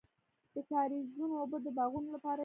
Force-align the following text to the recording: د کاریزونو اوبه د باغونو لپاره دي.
د 0.53 0.55
کاریزونو 0.69 1.33
اوبه 1.41 1.57
د 1.65 1.67
باغونو 1.77 2.09
لپاره 2.15 2.37
دي. 2.37 2.39